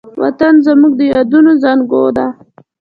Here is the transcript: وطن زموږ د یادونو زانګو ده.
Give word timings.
وطن 0.21 0.53
زموږ 0.65 0.93
د 0.99 1.01
یادونو 1.13 1.51
زانګو 1.63 2.03
ده. 2.15 2.25